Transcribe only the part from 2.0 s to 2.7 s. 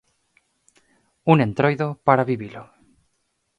para vivilo.